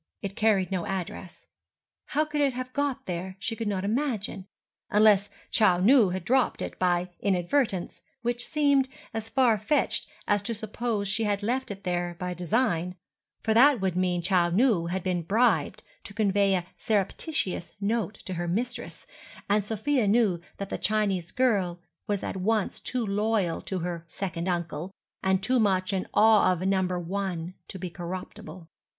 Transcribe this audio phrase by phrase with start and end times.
[0.23, 1.45] It carried no address.
[2.05, 4.47] How it could have got there she could not imagine...
[4.89, 10.55] unless Chou Nu had dropped it by inadvertence, which seemed as far fetched as to
[10.55, 12.95] suppose she had left it there by design;
[13.43, 18.33] for that would mean Chou Nu had been bribed to convey a surreptitious note to
[18.33, 19.05] her mistress;
[19.47, 24.47] and Sofia knew that the Chinese girl was at once too loyal to her "second
[24.47, 24.89] uncle,"
[25.21, 28.67] and too much in awe of "Number One," to be corruptible.